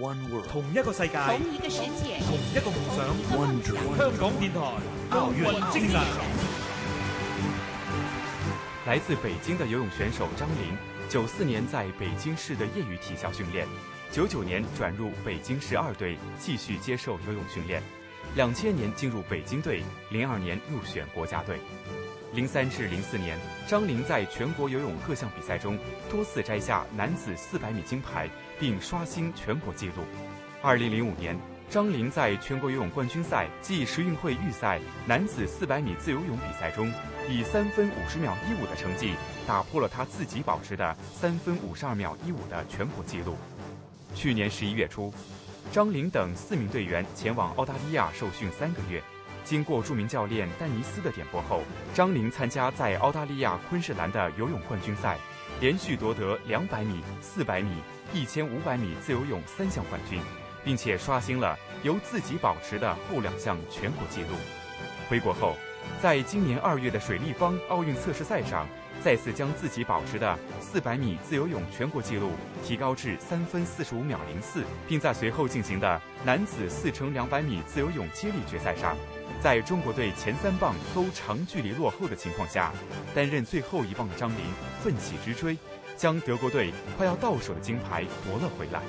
[0.00, 3.06] One world，同一个世界，同一个世界，同一个梦想。
[3.38, 4.58] One dream，香港电台
[5.10, 6.00] 奥运精神。
[8.86, 10.76] 来自北京的游泳选手张琳，
[11.08, 13.68] 九四年在北京市的业余体校训练，
[14.10, 17.80] 九九年转入北京市二队继续接受游泳训练，
[18.34, 19.80] 两千年进入北京队，
[20.10, 21.56] 零二年入选国家队。
[22.32, 25.78] 零三至零四年，张琳在全国游泳各项比赛中
[26.10, 28.28] 多次摘下男子四百米金牌，
[28.58, 30.02] 并刷新全国纪录。
[30.60, 31.38] 二零零五年，
[31.70, 36.92] 张琳在全国游泳冠军赛暨十运会预赛男子四百米自由泳比赛中，
[37.30, 39.14] 以三分五十秒一五的成绩
[39.46, 43.36] 打破了他自己保持的三分五十二秒一五的全国纪录。
[44.12, 45.12] 去年十一月初，
[45.74, 49.02] 张琳等四名队员前往澳大利亚受训三个月。
[49.42, 55.18] 经过著名教练丹尼斯的点拨后，张琳参加在澳大利亚昆士兰的游泳冠军赛，
[55.58, 57.78] 连续夺得两百米、四百米、
[58.12, 60.20] 一千五百米自由泳三项冠军，
[60.64, 64.28] 并且刷新了由自己保持的后两项全国纪录。
[65.10, 65.56] 回国后，
[66.00, 68.68] 在今年二月的水立方奥运测试赛上，
[69.04, 72.30] 再次将自己保持的四百米自由泳全国纪录
[72.64, 78.96] 提高至三分四十五秒零四，并在随后进行的男子四乘两百米自由泳接力决赛上。
[79.42, 82.72] 在中国队前三棒都长距离落后的情况下，
[83.14, 84.38] 担任最后一棒的张琳
[84.82, 85.58] 奋起直追，
[85.98, 88.80] 将德国队快要到手的金牌夺了回来。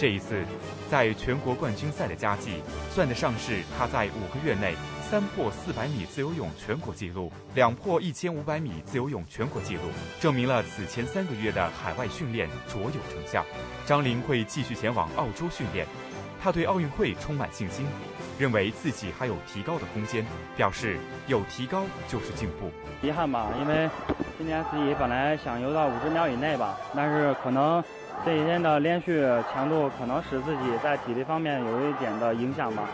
[0.00, 0.42] 这一次，
[0.90, 9.82] 在全国冠军赛的佳绩，算得上是他在五个月内三破四百米自由泳全国纪录，两破一千五百米自由泳全国纪录，
[10.18, 13.44] 证明了此前三个月的海外训练卓有成效。
[13.84, 15.86] 张琳会继续前往澳洲训练。
[16.42, 17.84] 他对奥运会充满信心，
[18.38, 20.24] 认为自己还有提高的空间，
[20.56, 22.70] 表示有提高就是进步。
[23.06, 23.90] 遗憾吧，因为
[24.38, 27.84] 今年自己本来想游到五十秒以内吧，但是可能
[28.24, 32.88] 这几天的连续强度可能使自己在体力方面有一点的影响吧。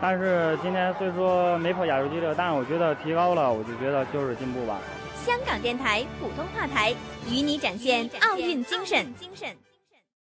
[0.00, 4.78] 但是今天虽说没破亚洲纪录，但是我觉得提高了，我就觉得就是进步吧。
[5.24, 6.92] 香港电台普通话台
[7.30, 9.14] 与你展现奥运精神。
[9.14, 9.48] 精神。